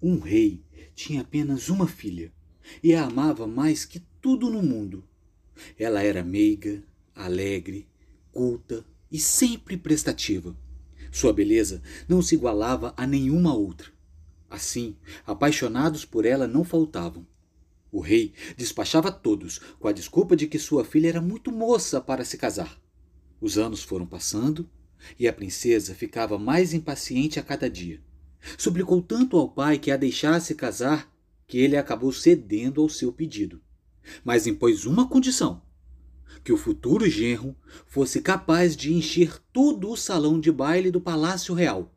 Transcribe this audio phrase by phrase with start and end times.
[0.00, 0.62] Um rei
[0.94, 2.32] tinha apenas uma filha
[2.82, 5.04] e a amava mais que tudo no mundo.
[5.78, 6.84] Ela era meiga,
[7.14, 7.88] alegre,
[8.30, 10.56] culta e sempre prestativa.
[11.10, 13.90] Sua beleza não se igualava a nenhuma outra.
[14.48, 17.26] Assim, apaixonados por ela não faltavam.
[17.90, 22.24] O rei despachava todos com a desculpa de que sua filha era muito moça para
[22.24, 22.80] se casar.
[23.40, 24.68] Os anos foram passando
[25.18, 28.02] e a princesa ficava mais impaciente a cada dia.
[28.56, 31.12] Suplicou tanto ao pai que a deixasse casar
[31.46, 33.60] que ele acabou cedendo ao seu pedido.
[34.24, 35.62] Mas impôs uma condição:
[36.44, 41.54] que o futuro genro fosse capaz de encher todo o salão de baile do Palácio
[41.54, 41.94] Real,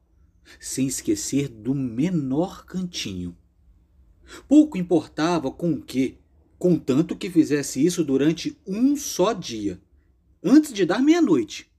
[0.59, 3.37] sem esquecer do menor cantinho.
[4.47, 6.17] Pouco importava com o que,
[6.57, 9.81] contanto que fizesse isso durante um só dia,
[10.43, 11.69] antes de dar meia-noite.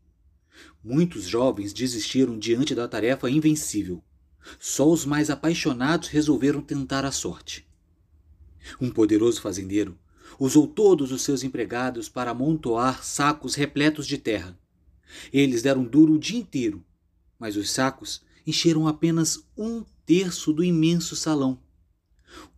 [0.84, 4.02] Muitos jovens desistiram diante da tarefa invencível.
[4.58, 7.66] Só os mais apaixonados resolveram tentar a sorte.
[8.80, 9.98] Um poderoso fazendeiro
[10.38, 14.58] usou todos os seus empregados para amontoar sacos repletos de terra.
[15.32, 16.84] Eles deram duro o dia inteiro,
[17.38, 21.58] mas os sacos encheram apenas um terço do imenso salão.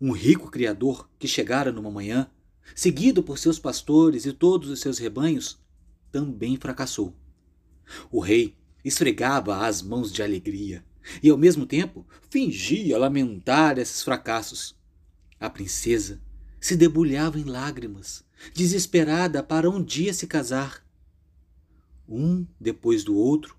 [0.01, 2.31] Um rico criador que chegara numa manhã,
[2.75, 5.59] seguido por seus pastores e todos os seus rebanhos,
[6.13, 7.15] também fracassou.
[8.11, 10.85] O rei esfregava as mãos de alegria
[11.23, 14.75] e, ao mesmo tempo, fingia lamentar esses fracassos.
[15.39, 16.21] A princesa
[16.61, 18.25] se debulhava em lágrimas,
[18.55, 20.85] desesperada para um dia se casar.
[22.09, 23.57] Um depois do outro,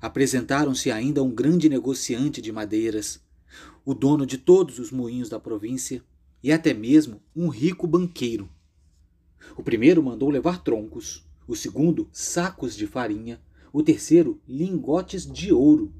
[0.00, 3.20] apresentaram-se ainda um grande negociante de madeiras,
[3.84, 6.02] o dono de todos os moinhos da província
[6.42, 8.48] e até mesmo um rico banqueiro.
[9.56, 13.40] O primeiro mandou levar troncos, o segundo sacos de farinha,
[13.72, 15.92] o terceiro lingotes de ouro.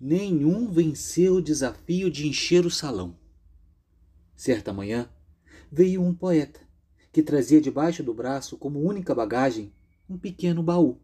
[0.00, 3.16] Nenhum venceu o desafio de encher o salão.
[4.36, 5.08] Certa manhã,
[5.72, 6.60] veio um poeta,
[7.10, 9.72] que trazia debaixo do braço, como única bagagem,
[10.08, 10.98] um pequeno baú.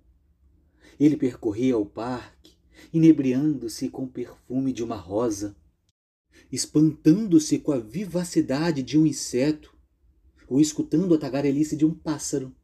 [1.00, 2.52] Ele percorria o parque,
[2.92, 5.56] inebriando-se com o perfume de uma rosa,
[6.50, 9.74] espantando-se com a vivacidade de um inseto,
[10.46, 12.54] ou escutando a tagarelice de um pássaro.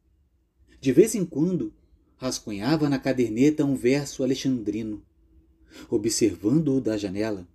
[0.79, 1.73] De vez em quando,
[2.17, 5.03] rascunhava na caderneta um verso alexandrino.
[5.89, 7.47] Observando-o da janela,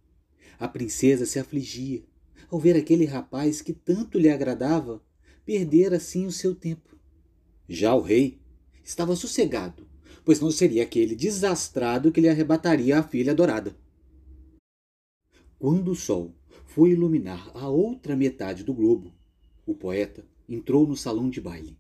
[0.59, 2.03] a princesa se afligia
[2.51, 5.03] ao ver aquele rapaz que tanto lhe agradava
[5.45, 6.97] perder assim o seu tempo.
[7.69, 8.41] Já o rei
[8.83, 9.87] estava sossegado,
[10.25, 13.77] pois não seria aquele desastrado que lhe arrebataria a filha adorada.
[15.59, 16.35] Quando o sol
[16.67, 19.13] foi iluminar a outra metade do globo,
[19.67, 21.79] o poeta entrou no salão de baile,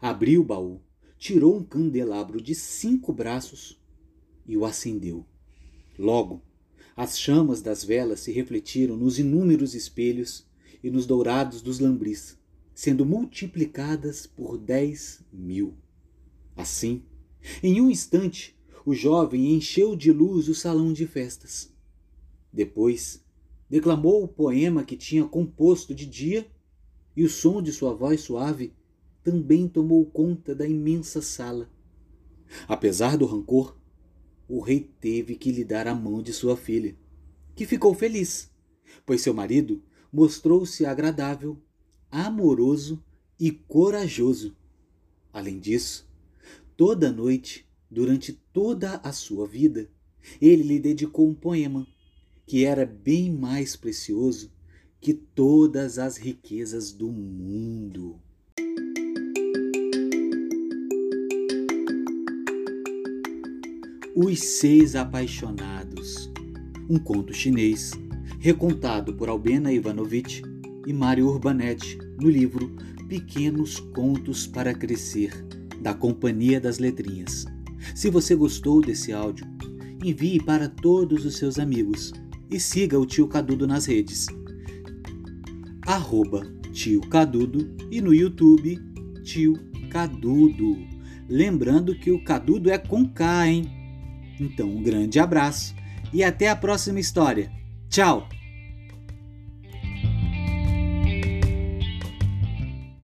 [0.00, 0.80] abriu o baú,
[1.16, 3.80] tirou um candelabro de cinco braços
[4.46, 5.24] e o acendeu.
[5.98, 6.42] Logo,
[6.96, 10.46] as chamas das velas se refletiram nos inúmeros espelhos
[10.82, 12.38] e nos dourados dos lambris,
[12.74, 15.74] sendo multiplicadas por dez mil.
[16.56, 17.02] Assim,
[17.62, 21.72] em um instante, o jovem encheu de luz o salão de festas.
[22.52, 23.24] Depois,
[23.68, 26.46] declamou o poema que tinha composto de dia,
[27.16, 28.74] e o som de sua voz suave
[29.22, 31.70] também tomou conta da imensa sala.
[32.68, 33.76] Apesar do rancor,
[34.48, 36.96] o rei teve que lhe dar a mão de sua filha,
[37.54, 38.50] que ficou feliz,
[39.06, 39.82] pois seu marido
[40.12, 41.58] mostrou-se agradável,
[42.10, 43.02] amoroso
[43.38, 44.56] e corajoso.
[45.32, 46.08] Além disso,
[46.76, 49.90] toda noite, durante toda a sua vida,
[50.40, 51.86] ele lhe dedicou um poema
[52.46, 54.52] que era bem mais precioso
[55.00, 58.20] que todas as riquezas do mundo.
[64.16, 66.30] Os Seis Apaixonados,
[66.88, 67.90] um conto chinês,
[68.38, 70.40] recontado por Albena Ivanovich
[70.86, 72.76] e Mário Urbanetti no livro
[73.08, 75.32] Pequenos Contos para Crescer,
[75.82, 77.44] da Companhia das Letrinhas.
[77.92, 79.48] Se você gostou desse áudio,
[80.00, 82.12] envie para todos os seus amigos
[82.48, 84.28] e siga o Tio Cadudo nas redes.
[85.82, 88.78] Arroba Tio Cadudo e no YouTube
[89.24, 89.54] Tio
[89.90, 90.78] Cadudo.
[91.28, 93.83] Lembrando que o Cadudo é com K, hein?
[94.40, 95.74] Então, um grande abraço
[96.12, 97.50] e até a próxima história.
[97.88, 98.28] Tchau!